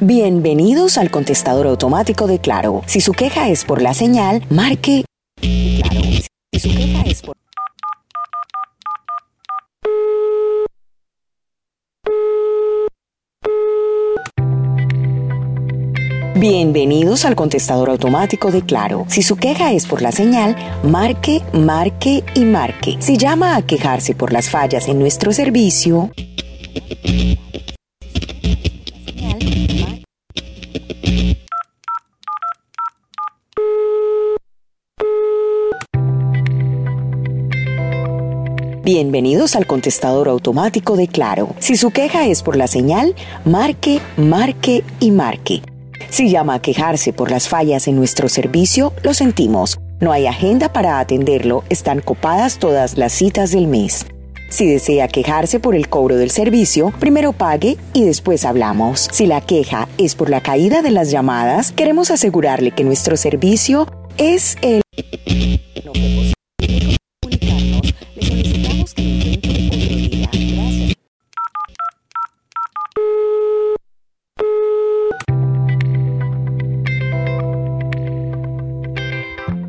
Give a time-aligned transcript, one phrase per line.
[0.00, 2.82] Bienvenidos al contestador automático de Claro.
[2.86, 5.04] Si su queja es por la señal, marque
[16.34, 19.04] Bienvenidos al contestador automático de Claro.
[19.06, 22.96] Si su queja es por la señal, marque, marque y marque.
[23.00, 26.10] Si llama a quejarse por las fallas en nuestro servicio,
[38.82, 41.54] Bienvenidos al contestador automático de Claro.
[41.58, 45.62] Si su queja es por la señal, marque, marque y marque.
[46.12, 49.78] Si llama a quejarse por las fallas en nuestro servicio, lo sentimos.
[49.98, 54.04] No hay agenda para atenderlo, están copadas todas las citas del mes.
[54.50, 59.08] Si desea quejarse por el cobro del servicio, primero pague y después hablamos.
[59.10, 63.86] Si la queja es por la caída de las llamadas, queremos asegurarle que nuestro servicio
[64.18, 64.82] es el...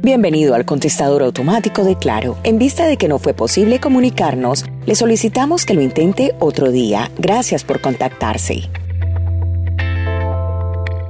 [0.06, 2.38] Bienvenido al contestador automático de Claro.
[2.44, 7.10] En vista de que no fue posible comunicarnos, le solicitamos que lo intente otro día.
[7.18, 8.70] Gracias por contactarse.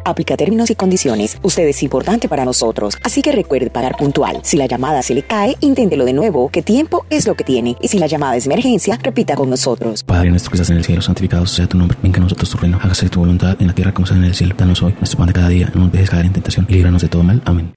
[0.05, 1.39] Aplica términos y condiciones.
[1.41, 4.41] Usted es importante para nosotros, así que recuerde pagar puntual.
[4.43, 7.75] Si la llamada se le cae, inténtelo de nuevo, que tiempo es lo que tiene.
[7.81, 10.03] Y si la llamada es emergencia, repita con nosotros.
[10.03, 11.97] Padre nuestro que estás en el cielo, santificado sea tu nombre.
[12.03, 12.77] Venga a nosotros tu reino.
[12.79, 14.53] Hágase tu voluntad en la tierra como se en el cielo.
[14.55, 15.71] Danos hoy nuestro pan de cada día.
[15.73, 17.41] No nos dejes caer en tentación y líbranos de todo mal.
[17.45, 17.73] Amén.